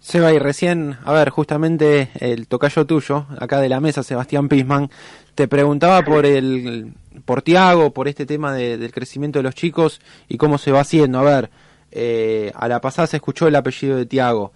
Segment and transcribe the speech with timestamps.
[0.00, 4.90] Seba, y recién, a ver, justamente el tocayo tuyo, acá de la mesa, Sebastián Pisman,
[5.34, 6.94] te preguntaba por el,
[7.26, 11.18] por Tiago, por este tema del crecimiento de los chicos y cómo se va haciendo.
[11.18, 11.50] A ver,
[11.92, 14.52] eh, a la pasada se escuchó el apellido de Tiago.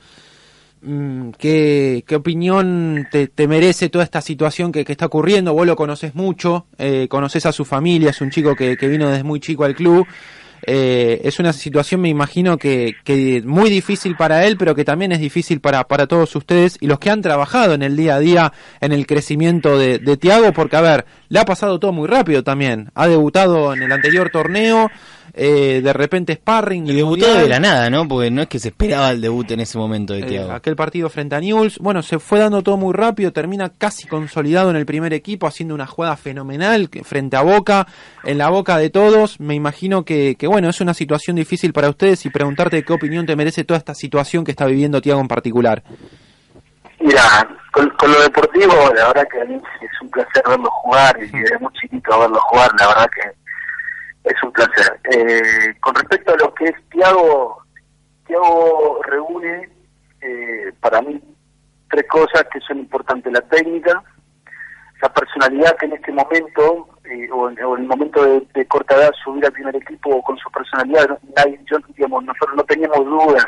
[0.80, 5.52] Mm, ¿Qué, ¿Qué, opinión te, merece toda esta situación que, está ocurriendo?
[5.52, 9.10] Vos lo conoces mucho, eh, conoces a su familia, es un chico que, que vino
[9.10, 10.06] desde muy chico al club.
[10.66, 15.12] Eh, es una situación, me imagino, que, que, muy difícil para él, pero que también
[15.12, 18.20] es difícil para, para todos ustedes y los que han trabajado en el día a
[18.20, 22.08] día en el crecimiento de, de Tiago, porque, a ver, le ha pasado todo muy
[22.08, 22.90] rápido también.
[22.94, 24.90] Ha debutado en el anterior torneo,
[25.34, 26.86] eh, de repente sparring.
[26.86, 28.06] Y debutó de la nada, ¿no?
[28.06, 30.50] Porque no es que se esperaba el debut en ese momento de Thiago.
[30.50, 34.06] Eh, aquel partido frente a Newell's, bueno, se fue dando todo muy rápido, termina casi
[34.06, 37.86] consolidado en el primer equipo, haciendo una jugada fenomenal frente a Boca,
[38.22, 39.40] en la boca de todos.
[39.40, 43.26] Me imagino que, que bueno, es una situación difícil para ustedes y preguntarte qué opinión
[43.26, 45.82] te merece toda esta situación que está viviendo Thiago en particular.
[47.00, 51.26] Mira, con, lo deportivo, la verdad que a mí es un placer verlo jugar y
[51.26, 54.93] desde muy chiquito verlo jugar, la verdad que es un placer.
[55.10, 57.62] Eh, con respecto a lo que es Tiago,
[58.26, 59.68] Tiago reúne
[60.22, 61.20] eh, para mí
[61.90, 64.02] tres cosas que son importantes: la técnica,
[65.02, 69.44] la personalidad que en este momento, eh, o, en, el momento de, corta edad, subir
[69.44, 71.18] al primer equipo con su personalidad,
[71.66, 73.46] yo, digamos, nosotros no teníamos dudas,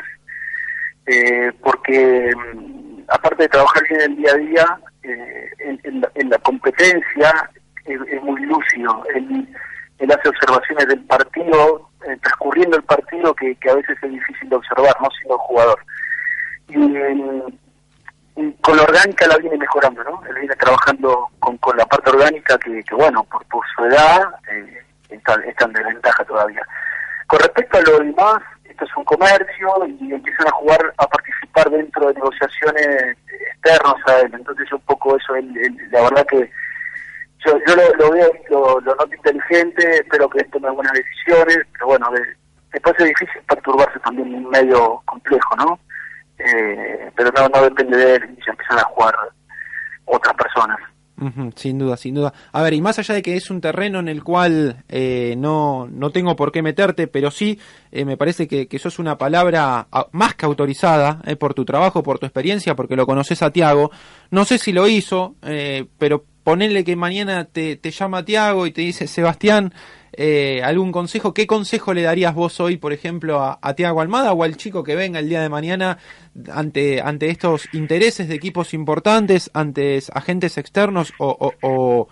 [1.63, 7.49] porque mm, aparte de trabajar bien el día a día, en, la, competencia
[7.85, 9.03] es, muy lúcido
[9.99, 14.55] él hace observaciones del partido, eh, transcurriendo el partido, que, a veces es difícil de
[14.55, 15.79] observar, no siendo jugador.
[16.69, 16.75] Y,
[18.61, 20.21] con la orgánica la viene mejorando, ¿no?
[20.29, 24.83] Él viene trabajando con, con la parte orgánica que, bueno, por, por su edad eh,
[25.09, 26.61] está, está en desventaja todavía.
[27.25, 31.69] Con respecto a lo demás, esto es un comercio y empiezan a jugar, a participar
[31.71, 34.31] dentro de negociaciones externas a él.
[34.33, 35.33] Entonces un poco eso,
[35.91, 36.51] la verdad que
[37.45, 42.07] yo, yo lo, veo, lo, lo, noto inteligente, espero que tome buenas decisiones, pero bueno,
[42.71, 45.79] después es difícil perturbarse también en un medio complejo, ¿no?
[46.39, 49.15] Eh, pero no, no depende de él, se empiezan a jugar
[50.05, 50.77] otras personas.
[51.55, 52.33] sin duda, sin duda.
[52.51, 55.87] A ver, y más allá de que es un terreno en el cual eh, no,
[55.89, 57.59] no tengo por qué meterte, pero sí
[57.91, 62.03] eh, me parece que, que sos una palabra más que autorizada eh, por tu trabajo,
[62.03, 63.91] por tu experiencia, porque lo conoces a Tiago.
[64.31, 65.35] No sé si lo hizo,
[65.97, 69.73] pero ponerle que mañana te, te llama Tiago y te dice, Sebastián,
[70.13, 74.31] eh, algún consejo, ¿qué consejo le darías vos hoy, por ejemplo, a, a Tiago Almada
[74.31, 75.97] o al chico que venga el día de mañana
[76.49, 82.07] ante, ante estos intereses de equipos importantes, ante agentes externos o, o o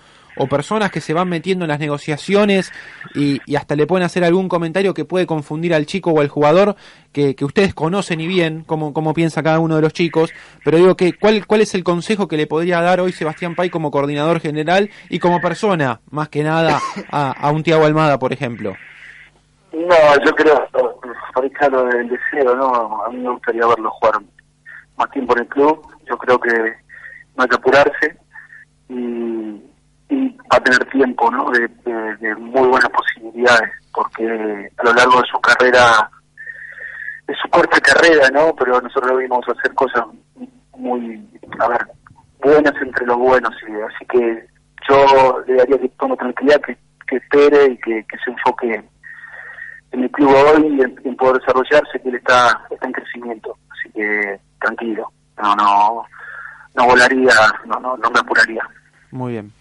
[0.50, 2.72] personas que se van metiendo en las negociaciones
[3.13, 6.75] y, hasta le pueden hacer algún comentario que puede confundir al chico o al jugador
[7.12, 10.96] que, ustedes conocen y bien cómo, cómo piensa cada uno de los chicos, pero digo
[10.96, 14.40] que cuál, cuál es el consejo que le podría dar hoy Sebastián Pay como coordinador
[14.40, 16.79] general y como persona, más que nada,
[17.12, 18.75] a, un Tiago Almada, por ejemplo.
[19.72, 20.56] No, yo creo,
[21.72, 23.03] del deseo, ¿no?
[23.03, 24.16] A mí me gustaría verlo jugar
[24.97, 25.88] más tiempo en el club.
[26.09, 26.52] Yo creo que
[27.35, 28.17] no hay que apurarse
[28.90, 28.94] y
[30.51, 31.50] va a tener tiempo ¿no?
[31.51, 36.09] de, muy buenas posibilidades, porque a lo largo de su carrera,
[37.28, 38.55] de su corta carrera, ¿no?
[38.55, 40.05] pero nosotros lo vimos hacer cosas
[40.78, 41.28] muy,
[41.59, 41.88] a ver,
[42.41, 44.47] buenas entre los buenos, y así que
[44.89, 46.78] yo le daría que tome tranquilidad, que,
[47.16, 48.84] espere y que, se enfoque
[49.91, 53.89] en el club hoy y en, poder desarrollarse, que él está, está en crecimiento, así
[53.94, 55.11] que tranquilo,
[55.41, 56.03] no, no,
[56.75, 57.34] no volaría,
[57.66, 58.67] no, no, no me apuraría.
[59.11, 59.53] Muy bien.